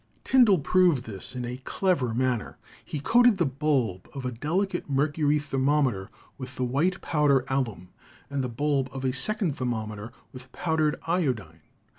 [0.23, 2.57] Tyndall proved this in a clever manner.
[2.83, 6.55] He coated the THE NATURE OF LIGHT 113 bulb of a delicate mercury thermometer with
[6.55, 7.89] the white powder alum
[8.27, 11.61] and the bulb of a second thermometer with powdered iodine.